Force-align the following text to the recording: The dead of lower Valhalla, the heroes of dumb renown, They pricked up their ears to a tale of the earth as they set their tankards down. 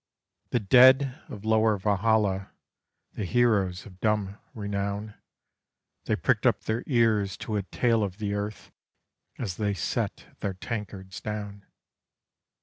The 0.49 0.59
dead 0.59 1.21
of 1.29 1.45
lower 1.45 1.77
Valhalla, 1.77 2.53
the 3.13 3.23
heroes 3.23 3.85
of 3.85 3.99
dumb 3.99 4.39
renown, 4.55 5.13
They 6.05 6.15
pricked 6.15 6.47
up 6.47 6.61
their 6.63 6.83
ears 6.87 7.37
to 7.45 7.55
a 7.55 7.61
tale 7.61 8.01
of 8.01 8.17
the 8.17 8.33
earth 8.33 8.71
as 9.37 9.57
they 9.57 9.75
set 9.75 10.25
their 10.39 10.55
tankards 10.55 11.21
down. 11.21 11.67